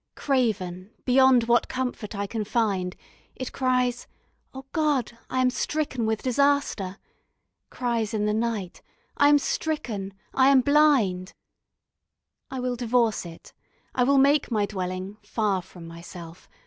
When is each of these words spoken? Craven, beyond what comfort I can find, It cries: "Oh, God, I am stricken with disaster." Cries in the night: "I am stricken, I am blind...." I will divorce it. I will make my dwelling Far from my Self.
Craven, 0.15 0.89
beyond 1.05 1.43
what 1.43 1.67
comfort 1.67 2.15
I 2.15 2.25
can 2.25 2.43
find, 2.43 2.95
It 3.35 3.51
cries: 3.53 4.07
"Oh, 4.51 4.65
God, 4.71 5.15
I 5.29 5.41
am 5.41 5.51
stricken 5.51 6.07
with 6.07 6.23
disaster." 6.23 6.97
Cries 7.69 8.11
in 8.11 8.25
the 8.25 8.33
night: 8.33 8.81
"I 9.17 9.29
am 9.29 9.37
stricken, 9.37 10.15
I 10.33 10.47
am 10.47 10.61
blind...." 10.61 11.35
I 12.49 12.59
will 12.59 12.75
divorce 12.75 13.27
it. 13.27 13.53
I 13.93 14.03
will 14.03 14.17
make 14.17 14.49
my 14.49 14.65
dwelling 14.65 15.17
Far 15.21 15.61
from 15.61 15.85
my 15.85 16.01
Self. 16.01 16.49